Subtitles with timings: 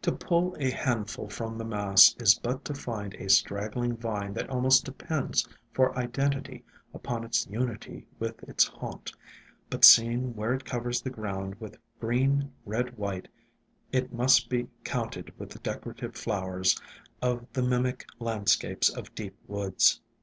[0.00, 4.48] To pull a handful from the mass is but to find a straggling vine that
[4.48, 6.64] almost depends for identity
[6.94, 9.12] upon its unity with its haunt,
[9.68, 13.28] but seen where it covers the ground with green red white,
[13.92, 16.80] it must be counted with the decorative flowers
[17.20, 20.00] of the mimic landscapes of deep woods.